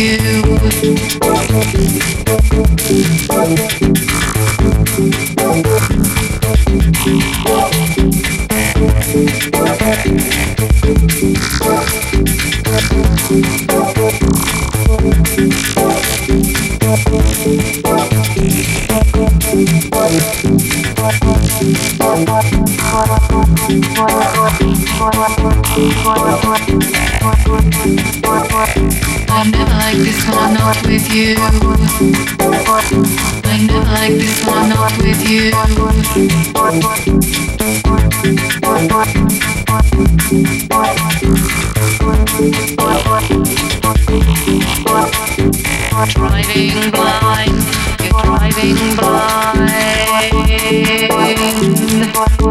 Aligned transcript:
you. 0.00 0.40
I 23.70 23.72
never 29.46 29.70
like 29.70 29.94
this 29.96 30.26
when 30.26 30.38
I'm 30.38 30.54
not 30.54 30.82
with 30.84 31.14
you. 31.14 31.36
I 31.38 31.50
never 33.62 33.84
like 33.92 34.14
this 34.18 34.44
when 34.44 34.58
I'm 34.58 34.68
not 34.70 34.98
with 34.98 35.22
you. 35.30 35.52
Driving 46.10 46.90
blind, 46.90 47.62
you're 48.02 48.22
driving 48.22 48.96
blind. 48.96 49.99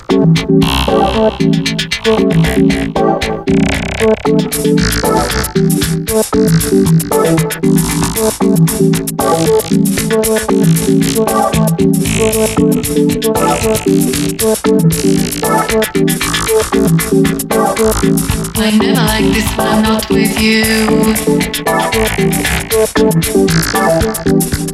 I 0.00 0.02
never 18.70 18.92
like 18.94 19.24
this 19.34 19.50
when 19.56 19.66
I'm 19.66 19.82
not 19.82 20.08
with 20.10 20.40
you. 20.40 20.62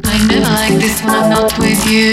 I 0.04 0.18
never 0.26 0.40
like 0.40 0.74
this 0.78 1.00
when 1.02 1.14
I'm 1.14 1.30
not 1.30 1.58
with 1.58 1.86
you. 1.86 2.12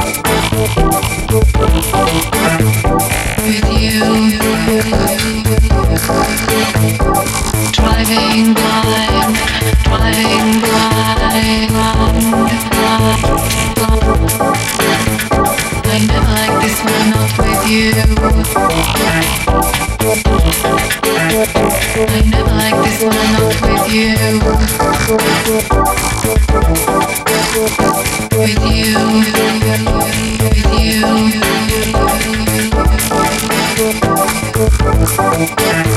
Driving 8.11 8.51
blind, 8.53 9.35
driving 9.85 10.59
blind. 10.59 11.71
I 15.87 15.97
never 16.07 16.31
like 16.33 16.55
this 16.61 16.77
when 16.83 16.95
I'm 16.99 17.07
not 17.11 17.31
with 17.39 17.63
you. 17.71 17.87
I 22.03 22.19
never 22.27 22.51
like 22.51 22.77
this 22.83 22.99
when 23.01 23.15
I'm 23.15 23.31
not 23.31 23.55
with 23.63 23.87
you. 23.93 24.11
With 28.37 28.59
you, 28.75 28.91
with 30.43 30.75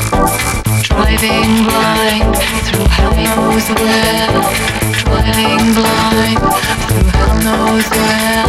you. 0.09 0.14
Driving 0.95 1.65
blind 1.65 2.37
through 2.67 2.87
hell 2.87 3.15
knows 3.27 3.67
where. 3.69 4.31
Driving 5.03 5.75
blind 5.75 6.39
through 6.87 7.11
hell 7.19 7.35
knows 7.43 7.87
where. 7.91 8.47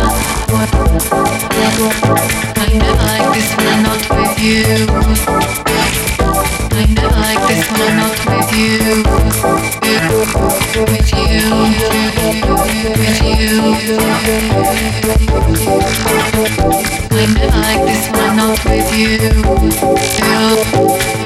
I 2.56 2.70
never 2.72 3.04
like 3.04 3.28
this 3.34 3.50
when 3.58 3.68
I'm 3.68 3.82
not 3.82 4.02
with 4.12 4.36
you. 4.40 5.95
I 6.78 6.84
never 6.88 7.08
like 7.08 7.40
this 7.48 7.64
when 7.72 7.82
I'm 7.82 7.96
not 7.96 8.20
with 8.28 8.52
you. 8.52 8.80
With 10.92 11.10
you, 11.16 11.44
with 12.92 13.20
you. 13.24 13.50
Never 17.12 17.48
like 17.58 17.82
this 17.86 18.04
when 18.12 18.22
I'm 18.22 18.36
not 18.36 18.60
with 18.66 18.92
you. 18.94 19.16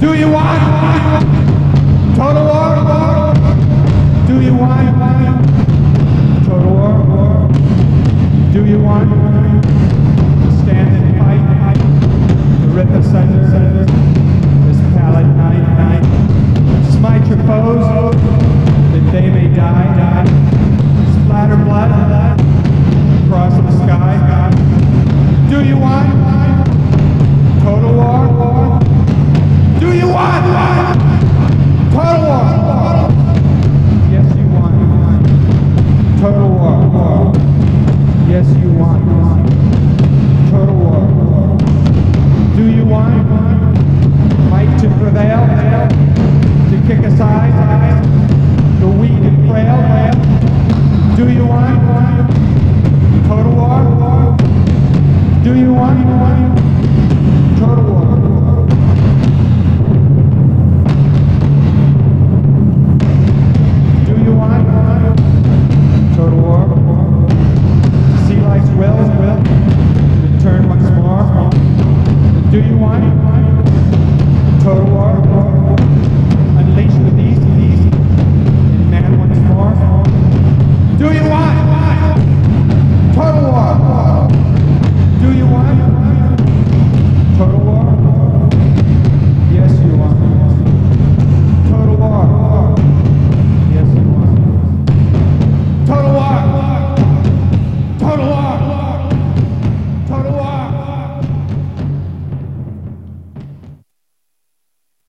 Do 0.00 0.14
you 0.14 0.30
want 0.30 0.39